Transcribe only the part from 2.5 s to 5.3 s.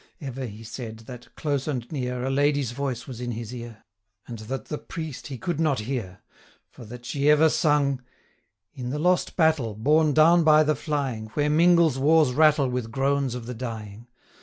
voice was in his ear, And that the priest